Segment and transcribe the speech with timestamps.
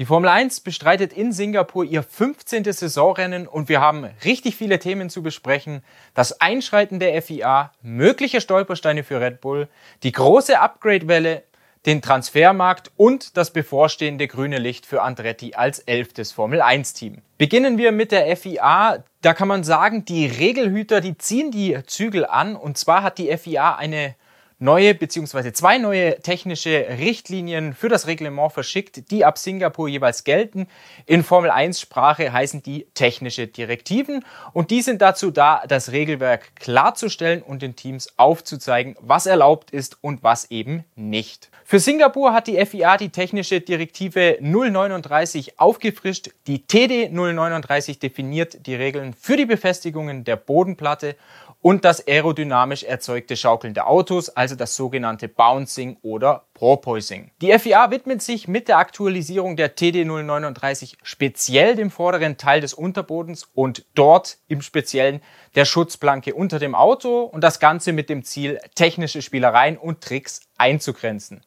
[0.00, 2.64] Die Formel 1 bestreitet in Singapur ihr 15.
[2.64, 5.82] Saisonrennen und wir haben richtig viele Themen zu besprechen.
[6.14, 9.68] Das Einschreiten der FIA, mögliche Stolpersteine für Red Bull,
[10.02, 11.42] die große Upgrade-Welle,
[11.84, 17.18] den Transfermarkt und das bevorstehende grüne Licht für Andretti als elftes Formel 1-Team.
[17.36, 19.04] Beginnen wir mit der FIA.
[19.20, 23.36] Da kann man sagen, die Regelhüter, die ziehen die Zügel an und zwar hat die
[23.36, 24.14] FIA eine
[24.60, 25.52] neue bzw.
[25.52, 30.68] zwei neue technische Richtlinien für das Reglement verschickt, die ab Singapur jeweils gelten.
[31.06, 36.54] In Formel 1 Sprache heißen die technische Direktiven und die sind dazu da, das Regelwerk
[36.56, 41.50] klarzustellen und den Teams aufzuzeigen, was erlaubt ist und was eben nicht.
[41.64, 46.30] Für Singapur hat die FIA die technische Direktive 039 aufgefrischt.
[46.46, 51.16] Die TD 039 definiert die Regeln für die Befestigungen der Bodenplatte
[51.62, 57.30] und das aerodynamisch erzeugte Schaukeln der Autos, also das sogenannte Bouncing oder Porpoising.
[57.42, 62.72] Die FIA widmet sich mit der Aktualisierung der TD 039 speziell dem vorderen Teil des
[62.72, 65.20] Unterbodens und dort im Speziellen
[65.54, 70.40] der Schutzplanke unter dem Auto und das Ganze mit dem Ziel, technische Spielereien und Tricks
[70.56, 71.42] einzugrenzen.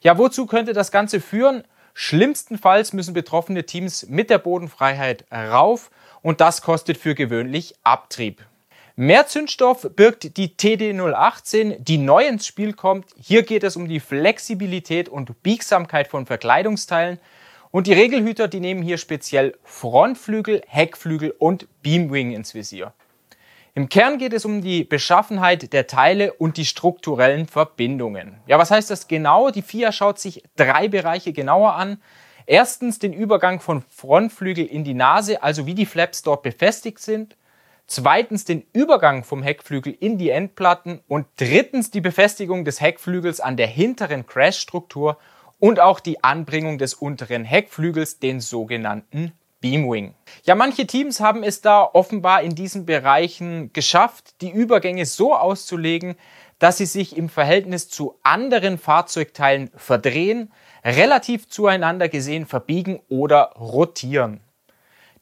[0.00, 1.64] Ja, wozu könnte das Ganze führen?
[1.92, 5.90] Schlimmstenfalls müssen betroffene Teams mit der Bodenfreiheit rauf
[6.22, 8.46] und das kostet für gewöhnlich Abtrieb.
[9.02, 13.06] Mehr Zündstoff birgt die TD018, die neu ins Spiel kommt.
[13.16, 17.18] Hier geht es um die Flexibilität und Biegsamkeit von Verkleidungsteilen.
[17.70, 22.92] Und die Regelhüter, die nehmen hier speziell Frontflügel, Heckflügel und Beamwing ins Visier.
[23.72, 28.36] Im Kern geht es um die Beschaffenheit der Teile und die strukturellen Verbindungen.
[28.46, 29.48] Ja, was heißt das genau?
[29.48, 32.02] Die FIA schaut sich drei Bereiche genauer an.
[32.44, 37.34] Erstens den Übergang von Frontflügel in die Nase, also wie die Flaps dort befestigt sind.
[37.92, 43.56] Zweitens den Übergang vom Heckflügel in die Endplatten und drittens die Befestigung des Heckflügels an
[43.56, 45.18] der hinteren Crash-Struktur
[45.58, 50.14] und auch die Anbringung des unteren Heckflügels, den sogenannten Beamwing.
[50.44, 56.14] Ja, manche Teams haben es da offenbar in diesen Bereichen geschafft, die Übergänge so auszulegen,
[56.60, 60.52] dass sie sich im Verhältnis zu anderen Fahrzeugteilen verdrehen,
[60.84, 64.42] relativ zueinander gesehen verbiegen oder rotieren.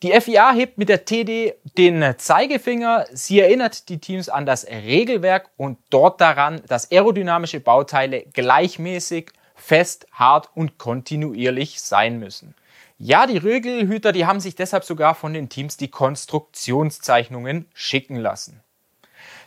[0.05, 3.07] Die FIA hebt mit der TD den Zeigefinger.
[3.11, 10.07] Sie erinnert die Teams an das Regelwerk und dort daran, dass aerodynamische Bauteile gleichmäßig, fest,
[10.13, 12.55] hart und kontinuierlich sein müssen.
[12.97, 18.63] Ja, die Regelhüter, die haben sich deshalb sogar von den Teams die Konstruktionszeichnungen schicken lassen.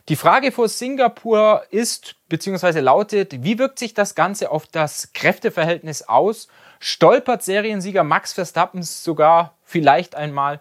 [0.10, 2.80] Die Frage vor Singapur ist bzw.
[2.80, 6.48] lautet, wie wirkt sich das Ganze auf das Kräfteverhältnis aus?
[6.80, 10.60] Stolpert Seriensieger Max Verstappen sogar vielleicht einmal?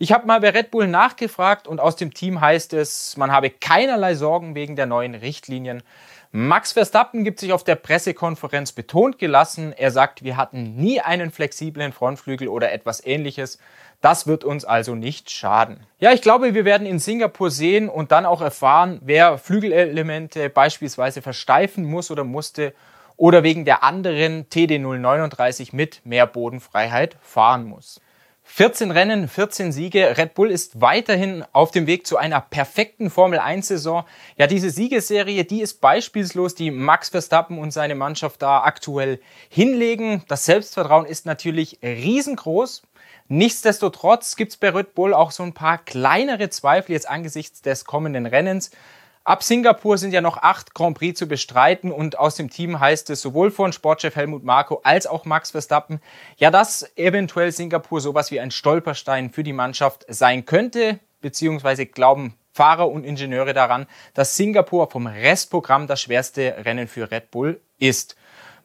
[0.00, 3.50] Ich habe mal bei Red Bull nachgefragt und aus dem Team heißt es, man habe
[3.50, 5.84] keinerlei Sorgen wegen der neuen Richtlinien.
[6.32, 9.72] Max Verstappen gibt sich auf der Pressekonferenz betont gelassen.
[9.76, 13.58] Er sagt, wir hatten nie einen flexiblen Frontflügel oder etwas ähnliches.
[14.00, 15.80] Das wird uns also nicht schaden.
[15.98, 21.20] Ja, ich glaube, wir werden in Singapur sehen und dann auch erfahren, wer Flügelelemente beispielsweise
[21.20, 22.74] versteifen muss oder musste
[23.16, 28.00] oder wegen der anderen TD039 mit mehr Bodenfreiheit fahren muss.
[28.42, 30.16] 14 Rennen, 14 Siege.
[30.18, 34.04] Red Bull ist weiterhin auf dem Weg zu einer perfekten Formel 1 Saison.
[34.36, 40.24] Ja, diese Siegeserie, die ist beispielslos, die Max Verstappen und seine Mannschaft da aktuell hinlegen.
[40.28, 42.82] Das Selbstvertrauen ist natürlich riesengroß.
[43.28, 48.26] Nichtsdestotrotz gibt's bei Red Bull auch so ein paar kleinere Zweifel jetzt angesichts des kommenden
[48.26, 48.72] Rennens.
[49.22, 53.10] Ab Singapur sind ja noch acht Grand Prix zu bestreiten und aus dem Team heißt
[53.10, 56.00] es sowohl von Sportchef Helmut Marko als auch Max Verstappen,
[56.38, 62.34] ja, dass eventuell Singapur sowas wie ein Stolperstein für die Mannschaft sein könnte, beziehungsweise glauben
[62.52, 68.16] Fahrer und Ingenieure daran, dass Singapur vom Restprogramm das schwerste Rennen für Red Bull ist.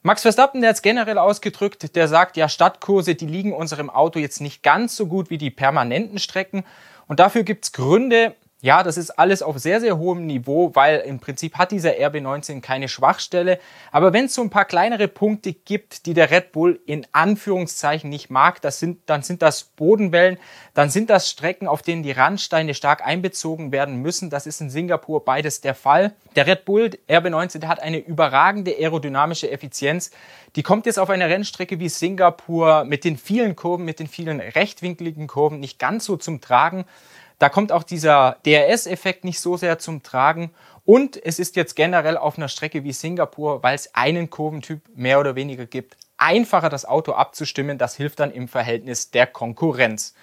[0.03, 4.19] Max Verstappen, der hat es generell ausgedrückt, der sagt, ja, Stadtkurse, die liegen unserem Auto
[4.19, 6.63] jetzt nicht ganz so gut wie die permanenten Strecken.
[7.07, 11.19] Und dafür gibt's Gründe, ja, das ist alles auf sehr, sehr hohem Niveau, weil im
[11.19, 13.59] Prinzip hat dieser RB19 keine Schwachstelle.
[13.91, 18.09] Aber wenn es so ein paar kleinere Punkte gibt, die der Red Bull in Anführungszeichen
[18.09, 20.39] nicht mag, das sind, dann sind das Bodenwellen,
[20.73, 24.29] dann sind das Strecken, auf denen die Randsteine stark einbezogen werden müssen.
[24.29, 26.15] Das ist in Singapur beides der Fall.
[26.35, 30.11] Der Red Bull RB19, der hat eine überragende aerodynamische Effizienz.
[30.55, 34.39] Die kommt jetzt auf einer Rennstrecke wie Singapur mit den vielen Kurven, mit den vielen
[34.39, 36.85] rechtwinkligen Kurven nicht ganz so zum Tragen.
[37.39, 40.51] Da kommt auch dieser DRS-Effekt nicht so sehr zum Tragen.
[40.85, 45.19] Und es ist jetzt generell auf einer Strecke wie Singapur, weil es einen Kurventyp mehr
[45.19, 47.77] oder weniger gibt, einfacher das Auto abzustimmen.
[47.77, 50.13] Das hilft dann im Verhältnis der Konkurrenz.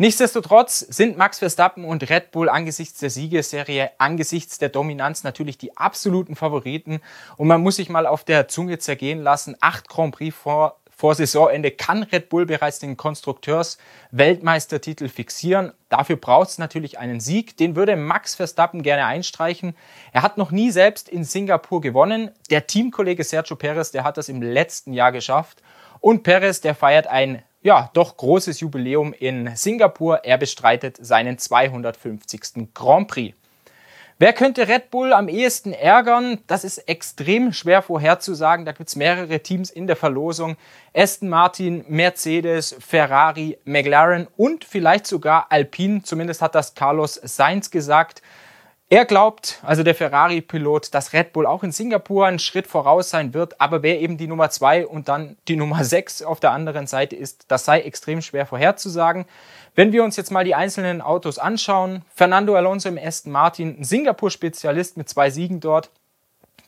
[0.00, 5.76] Nichtsdestotrotz sind Max Verstappen und Red Bull angesichts der Siegesserie, angesichts der Dominanz natürlich die
[5.76, 7.02] absoluten Favoriten.
[7.36, 9.56] Und man muss sich mal auf der Zunge zergehen lassen.
[9.60, 15.72] Acht Grand Prix vor vor Saisonende kann Red Bull bereits den Konstrukteurs-Weltmeistertitel fixieren.
[15.88, 17.56] Dafür braucht es natürlich einen Sieg.
[17.56, 19.74] Den würde Max Verstappen gerne einstreichen.
[20.12, 22.32] Er hat noch nie selbst in Singapur gewonnen.
[22.50, 25.62] Der Teamkollege Sergio Perez, der hat das im letzten Jahr geschafft.
[26.00, 30.26] Und Perez, der feiert ein ja, doch großes Jubiläum in Singapur.
[30.26, 32.74] Er bestreitet seinen 250.
[32.74, 33.34] Grand Prix.
[34.20, 36.40] Wer könnte Red Bull am ehesten ärgern?
[36.46, 38.66] Das ist extrem schwer vorherzusagen.
[38.66, 40.58] Da gibt es mehrere Teams in der Verlosung.
[40.94, 46.02] Aston Martin, Mercedes, Ferrari, McLaren und vielleicht sogar Alpine.
[46.02, 48.20] Zumindest hat das Carlos Sainz gesagt.
[48.92, 53.34] Er glaubt, also der Ferrari-Pilot, dass Red Bull auch in Singapur einen Schritt voraus sein
[53.34, 56.88] wird, aber wer eben die Nummer zwei und dann die Nummer sechs auf der anderen
[56.88, 59.26] Seite ist, das sei extrem schwer vorherzusagen.
[59.76, 63.84] Wenn wir uns jetzt mal die einzelnen Autos anschauen, Fernando Alonso im Aston Martin, ein
[63.84, 65.90] Singapur-Spezialist mit zwei Siegen dort.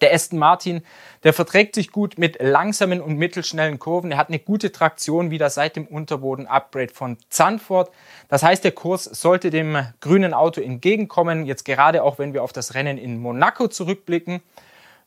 [0.03, 0.83] Der Aston Martin,
[1.23, 4.11] der verträgt sich gut mit langsamen und mittelschnellen Kurven.
[4.11, 7.91] Er hat eine gute Traktion wieder seit dem Unterboden-Upgrade von Zandvoort.
[8.29, 11.47] Das heißt, der Kurs sollte dem grünen Auto entgegenkommen.
[11.47, 14.43] Jetzt gerade auch, wenn wir auf das Rennen in Monaco zurückblicken.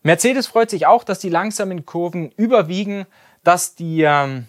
[0.02, 3.06] Mercedes freut sich auch, dass die langsamen Kurven überwiegen,
[3.44, 4.48] dass die, ähm,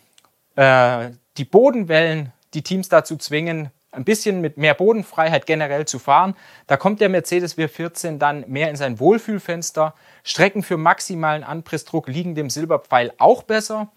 [0.54, 6.36] äh, die Bodenwellen die Teams dazu zwingen, ein bisschen mit mehr Bodenfreiheit generell zu fahren.
[6.66, 9.94] Da kommt der Mercedes W14 dann mehr in sein Wohlfühlfenster.
[10.22, 13.88] Strecken für maximalen Anpressdruck liegen dem Silberpfeil auch besser.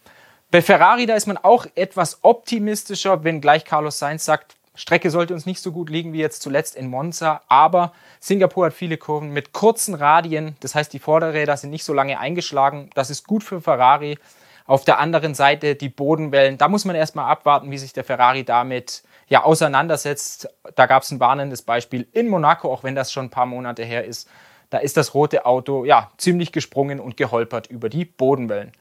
[0.52, 5.34] Bei Ferrari, da ist man auch etwas optimistischer, wenn gleich Carlos Sainz sagt, Strecke sollte
[5.34, 7.92] uns nicht so gut liegen wie jetzt zuletzt in Monza, aber
[8.22, 12.18] Singapur hat viele Kurven mit kurzen Radien, das heißt die Vorderräder sind nicht so lange
[12.18, 14.18] eingeschlagen, das ist gut für Ferrari.
[14.66, 16.60] Auf der anderen Seite die Bodenwellen.
[16.60, 20.50] Da muss man erstmal abwarten, wie sich der Ferrari damit ja auseinandersetzt.
[20.76, 23.84] Da gab es ein warnendes Beispiel in Monaco, auch wenn das schon ein paar Monate
[23.84, 24.28] her ist.
[24.70, 28.72] Da ist das rote Auto ja ziemlich gesprungen und geholpert über die Bodenwellen.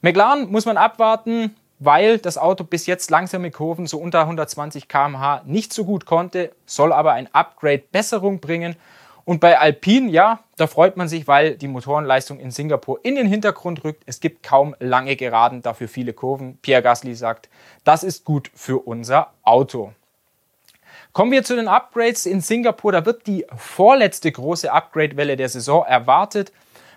[0.00, 5.42] McLaren muss man abwarten, weil das Auto bis jetzt langsame Kurven so unter 120 km/h
[5.46, 8.76] nicht so gut konnte, soll aber ein Upgrade Besserung bringen
[9.24, 13.26] und bei Alpine, ja, da freut man sich, weil die Motorenleistung in Singapur in den
[13.26, 14.02] Hintergrund rückt.
[14.06, 16.58] Es gibt kaum lange Geraden, dafür viele Kurven.
[16.62, 17.48] Pierre Gasly sagt,
[17.84, 19.92] das ist gut für unser Auto.
[21.12, 22.90] Kommen wir zu den Upgrades in Singapur.
[22.90, 26.52] Da wird die vorletzte große Upgrade-Welle der Saison erwartet.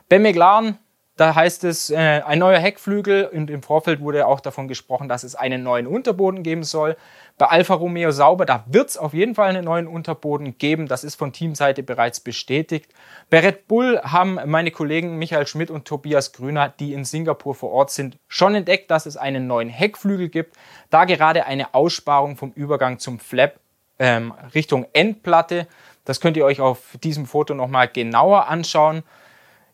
[0.07, 0.77] Bei McLaren
[1.17, 5.23] da heißt es, äh, ein neuer Heckflügel und im Vorfeld wurde auch davon gesprochen, dass
[5.23, 6.97] es einen neuen Unterboden geben soll.
[7.37, 10.87] Bei Alfa Romeo Sauber, da wird es auf jeden Fall einen neuen Unterboden geben.
[10.87, 12.91] Das ist von Teamseite bereits bestätigt.
[13.29, 17.71] Bei Red Bull haben meine Kollegen Michael Schmidt und Tobias Grüner, die in Singapur vor
[17.71, 20.57] Ort sind, schon entdeckt, dass es einen neuen Heckflügel gibt,
[20.89, 23.55] da gerade eine Aussparung vom Übergang zum Flap
[23.99, 25.67] ähm, Richtung Endplatte.
[26.03, 29.03] Das könnt ihr euch auf diesem Foto nochmal genauer anschauen.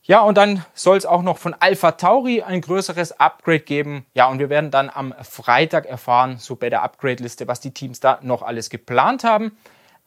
[0.04, 4.06] Ja, und dann soll es auch noch von Alpha Tauri ein größeres Upgrade geben.
[4.16, 8.00] Ja, und wir werden dann am Freitag erfahren, so bei der Upgrade-Liste, was die Teams
[8.00, 9.56] da noch alles geplant haben.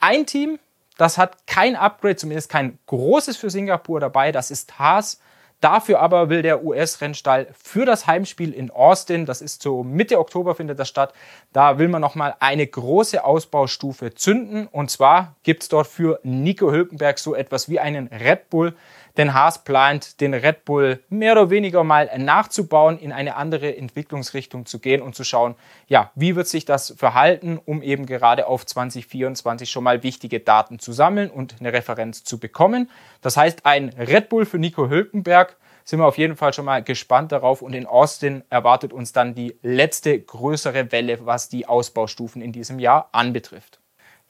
[0.00, 0.58] Ein Team,
[0.96, 5.20] das hat kein Upgrade, zumindest kein großes für Singapur dabei, das ist Haas.
[5.60, 10.54] Dafür aber will der US-Rennstall für das Heimspiel in Austin, das ist so Mitte Oktober
[10.54, 11.14] findet das statt,
[11.54, 14.66] da will man nochmal eine große Ausbaustufe zünden.
[14.66, 18.74] Und zwar gibt's dort für Nico Hülkenberg so etwas wie einen Red Bull
[19.16, 24.66] denn Haas plant, den Red Bull mehr oder weniger mal nachzubauen, in eine andere Entwicklungsrichtung
[24.66, 25.54] zu gehen und zu schauen,
[25.86, 30.78] ja, wie wird sich das verhalten, um eben gerade auf 2024 schon mal wichtige Daten
[30.78, 32.90] zu sammeln und eine Referenz zu bekommen.
[33.20, 36.82] Das heißt, ein Red Bull für Nico Hülkenberg sind wir auf jeden Fall schon mal
[36.82, 42.40] gespannt darauf und in Austin erwartet uns dann die letzte größere Welle, was die Ausbaustufen
[42.40, 43.80] in diesem Jahr anbetrifft.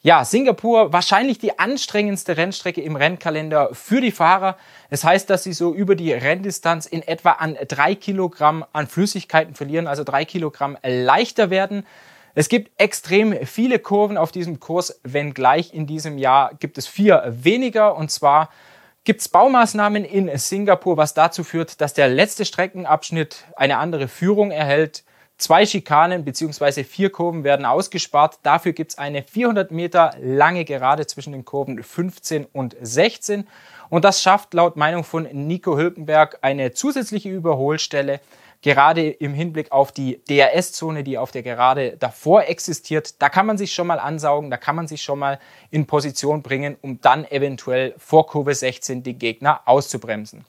[0.06, 4.58] Ja, Singapur wahrscheinlich die anstrengendste Rennstrecke im Rennkalender für die Fahrer.
[4.90, 9.54] Es heißt, dass sie so über die Renndistanz in etwa an drei Kilogramm an Flüssigkeiten
[9.54, 11.86] verlieren, also drei Kilogramm leichter werden.
[12.34, 17.22] Es gibt extrem viele Kurven auf diesem Kurs, wenngleich in diesem Jahr gibt es vier
[17.26, 18.50] weniger und zwar
[19.04, 24.50] gibt es Baumaßnahmen in Singapur, was dazu führt, dass der letzte Streckenabschnitt eine andere Führung
[24.50, 25.02] erhält.
[25.36, 26.84] Zwei Schikanen bzw.
[26.84, 28.38] vier Kurven werden ausgespart.
[28.44, 33.48] Dafür gibt es eine 400 Meter lange Gerade zwischen den Kurven 15 und 16.
[33.90, 38.20] Und das schafft laut Meinung von Nico Hülkenberg eine zusätzliche Überholstelle,
[38.62, 43.20] gerade im Hinblick auf die DRS-Zone, die auf der Gerade davor existiert.
[43.20, 46.42] Da kann man sich schon mal ansaugen, da kann man sich schon mal in Position
[46.42, 50.44] bringen, um dann eventuell vor Kurve 16 den Gegner auszubremsen.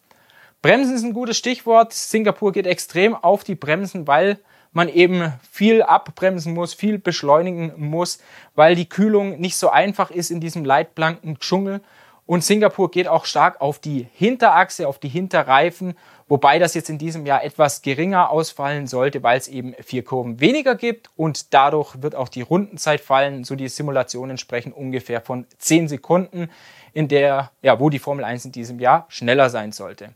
[0.62, 1.92] Bremsen ist ein gutes Stichwort.
[1.92, 4.40] Singapur geht extrem auf die Bremsen, weil
[4.76, 8.20] man eben viel abbremsen muss, viel beschleunigen muss,
[8.56, 11.82] weil die Kühlung nicht so einfach ist in diesem leitblanken Dschungel.
[12.26, 15.96] Und Singapur geht auch stark auf die Hinterachse, auf die Hinterreifen,
[16.28, 20.40] wobei das jetzt in diesem Jahr etwas geringer ausfallen sollte, weil es eben vier Kurven
[20.40, 23.44] weniger gibt und dadurch wird auch die Rundenzeit fallen.
[23.44, 26.50] So die Simulationen sprechen ungefähr von zehn Sekunden,
[26.94, 30.10] in der, ja, wo die Formel 1 in diesem Jahr schneller sein sollte.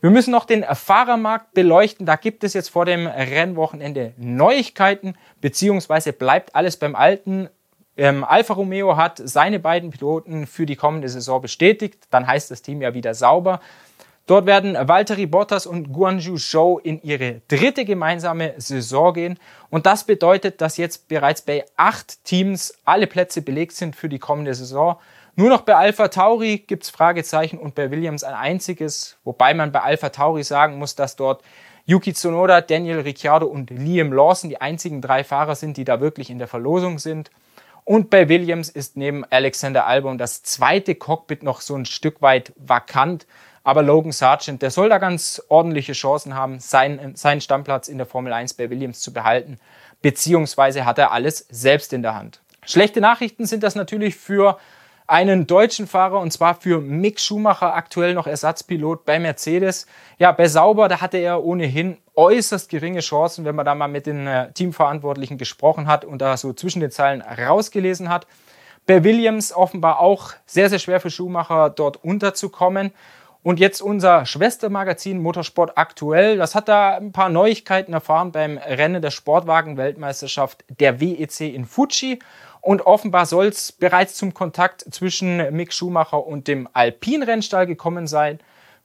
[0.00, 2.04] Wir müssen noch den Fahrermarkt beleuchten.
[2.04, 7.48] Da gibt es jetzt vor dem Rennwochenende Neuigkeiten, beziehungsweise bleibt alles beim Alten.
[7.96, 12.04] Ähm, Alfa Romeo hat seine beiden Piloten für die kommende Saison bestätigt.
[12.10, 13.60] Dann heißt das Team ja wieder sauber.
[14.26, 19.38] Dort werden Valtteri Bottas und Guanju Zhou in ihre dritte gemeinsame Saison gehen.
[19.70, 24.18] Und das bedeutet, dass jetzt bereits bei acht Teams alle Plätze belegt sind für die
[24.18, 24.96] kommende Saison.
[25.38, 29.82] Nur noch bei Alpha Tauri gibt's Fragezeichen und bei Williams ein einziges, wobei man bei
[29.82, 31.42] Alpha Tauri sagen muss, dass dort
[31.84, 36.30] Yuki Tsunoda, Daniel Ricciardo und Liam Lawson die einzigen drei Fahrer sind, die da wirklich
[36.30, 37.30] in der Verlosung sind.
[37.84, 42.54] Und bei Williams ist neben Alexander Albon das zweite Cockpit noch so ein Stück weit
[42.56, 43.26] vakant.
[43.62, 48.06] Aber Logan Sargent, der soll da ganz ordentliche Chancen haben, seinen, seinen Stammplatz in der
[48.06, 49.58] Formel 1 bei Williams zu behalten.
[50.00, 52.40] Beziehungsweise hat er alles selbst in der Hand.
[52.64, 54.58] Schlechte Nachrichten sind das natürlich für
[55.06, 59.86] einen deutschen Fahrer und zwar für Mick Schumacher, aktuell noch Ersatzpilot bei Mercedes.
[60.18, 64.06] Ja, bei Sauber, da hatte er ohnehin äußerst geringe Chancen, wenn man da mal mit
[64.06, 68.26] den äh, Teamverantwortlichen gesprochen hat und da so zwischen den Zeilen rausgelesen hat.
[68.86, 72.92] Bei Williams offenbar auch sehr, sehr schwer für Schumacher dort unterzukommen.
[73.46, 79.00] Und jetzt unser Schwestermagazin Motorsport aktuell, das hat da ein paar Neuigkeiten erfahren beim Rennen
[79.00, 82.18] der Sportwagen-Weltmeisterschaft der WEC in Fuji.
[82.60, 88.40] Und offenbar soll es bereits zum Kontakt zwischen Mick Schumacher und dem Alpin-Rennstall gekommen sein.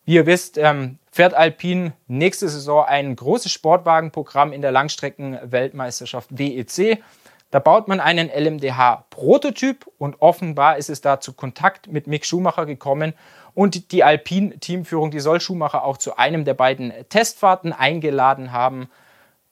[0.05, 7.01] Wie ihr wisst, ähm, fährt Alpin nächste Saison ein großes Sportwagenprogramm in der Langstrecken-Weltmeisterschaft WEC.
[7.51, 12.65] Da baut man einen LMDH-Prototyp und offenbar ist es da zu Kontakt mit Mick Schumacher
[12.65, 13.13] gekommen.
[13.53, 18.89] Und die Alpin-Teamführung, die soll Schumacher auch zu einem der beiden Testfahrten eingeladen haben.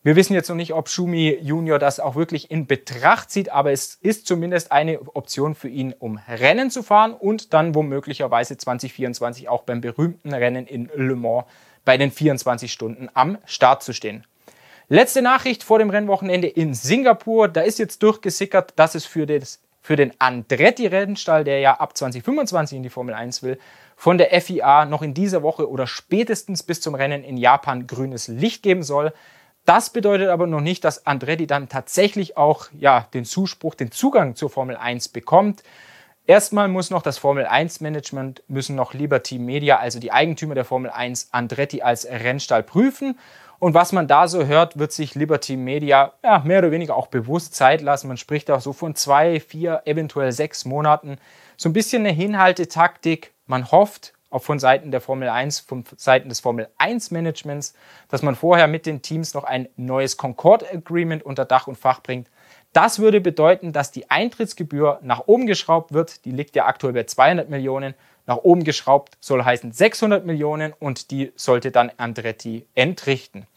[0.01, 3.73] Wir wissen jetzt noch nicht, ob Schumi Junior das auch wirklich in Betracht zieht, aber
[3.73, 9.49] es ist zumindest eine Option für ihn, um Rennen zu fahren und dann womöglicherweise 2024
[9.49, 11.43] auch beim berühmten Rennen in Le Mans
[11.83, 14.25] bei den 24 Stunden am Start zu stehen.
[14.91, 17.47] Letzte Nachricht vor dem Rennwochenende in Singapur.
[17.47, 22.77] Da ist jetzt durchgesickert, dass es für, das, für den Andretti-Rennstall, der ja ab 2025
[22.77, 23.59] in die Formel 1 will,
[23.95, 28.29] von der FIA noch in dieser Woche oder spätestens bis zum Rennen in Japan grünes
[28.29, 29.13] Licht geben soll.
[29.63, 34.35] Das bedeutet aber noch nicht, dass Andretti dann tatsächlich auch ja, den Zuspruch, den Zugang
[34.35, 35.61] zur Formel 1 bekommt.
[36.29, 40.63] Erstmal muss noch das Formel 1 Management, müssen noch Liberty Media, also die Eigentümer der
[40.63, 43.17] Formel 1, Andretti als Rennstall prüfen.
[43.57, 47.07] Und was man da so hört, wird sich Liberty Media ja, mehr oder weniger auch
[47.07, 48.09] bewusst Zeit lassen.
[48.09, 51.17] Man spricht auch so von zwei, vier, eventuell sechs Monaten.
[51.57, 53.33] So ein bisschen eine Hinhaltetaktik.
[53.47, 57.73] Man hofft, auch von Seiten der Formel 1, von Seiten des Formel 1 Managements,
[58.07, 62.03] dass man vorher mit den Teams noch ein neues Concord Agreement unter Dach und Fach
[62.03, 62.27] bringt.
[62.73, 66.23] Das würde bedeuten, dass die Eintrittsgebühr nach oben geschraubt wird.
[66.25, 67.95] Die liegt ja aktuell bei 200 Millionen.
[68.27, 73.47] Nach oben geschraubt soll heißen 600 Millionen und die sollte dann Andretti entrichten.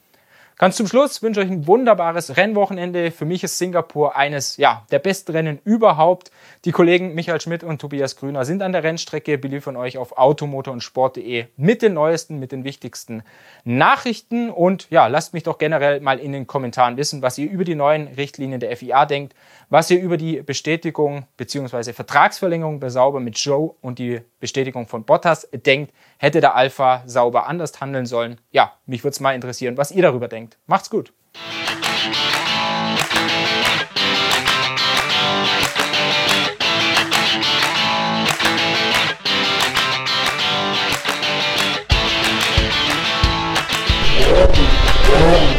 [0.58, 3.10] Ganz zum Schluss wünsche ich euch ein wunderbares Rennwochenende.
[3.10, 6.30] Für mich ist Singapur eines ja, der besten Rennen überhaupt.
[6.64, 10.72] Die Kollegen Michael Schmidt und Tobias Grüner sind an der Rennstrecke, beliefern euch auf automotor
[10.72, 13.22] und sport.de mit den neuesten, mit den wichtigsten
[13.64, 14.50] Nachrichten.
[14.50, 17.74] Und ja, lasst mich doch generell mal in den Kommentaren wissen, was ihr über die
[17.74, 19.34] neuen Richtlinien der FIA denkt,
[19.68, 21.92] was ihr über die Bestätigung bzw.
[21.92, 25.92] Vertragsverlängerung bei Sauber mit Joe und die Bestätigung von Bottas denkt.
[26.18, 28.40] Hätte der Alpha sauber anders handeln sollen?
[28.50, 30.58] Ja, mich würde es mal interessieren, was ihr darüber denkt.
[30.66, 31.12] Macht's gut.
[45.12, 45.51] Yeah.